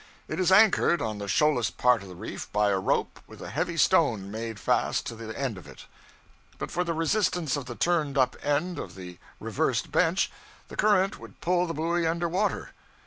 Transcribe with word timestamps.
It 0.27 0.39
is 0.39 0.51
anchored 0.51 0.99
on 0.99 1.19
the 1.19 1.27
shoalest 1.27 1.77
part 1.77 2.01
of 2.01 2.07
the 2.07 2.15
reef 2.15 2.51
by 2.51 2.69
a 2.71 2.79
rope 2.79 3.19
with 3.27 3.39
a 3.39 3.51
heavy 3.51 3.77
stone 3.77 4.31
made 4.31 4.59
fast 4.59 5.05
to 5.05 5.15
the 5.15 5.39
end 5.39 5.59
of 5.59 5.67
it. 5.67 5.85
But 6.57 6.71
for 6.71 6.83
the 6.83 6.95
resistance 6.95 7.55
of 7.55 7.67
the 7.67 7.75
turned 7.75 8.17
up 8.17 8.35
end 8.43 8.79
of 8.79 8.95
the 8.95 9.19
reversed 9.39 9.91
bench, 9.91 10.31
the 10.69 10.75
current 10.75 11.19
would 11.19 11.39
pull 11.39 11.67
the 11.67 11.75
buoy 11.75 12.07
under 12.07 12.27
water. 12.27 12.71